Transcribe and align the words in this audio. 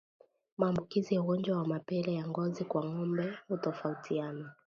Maambukizi 0.57 1.15
ya 1.15 1.21
ugonjwa 1.21 1.57
wa 1.57 1.67
mapele 1.67 2.13
ya 2.13 2.27
ngozi 2.27 2.63
kwa 2.65 2.85
ngombe 2.85 3.23
hutofautiana 3.47 4.53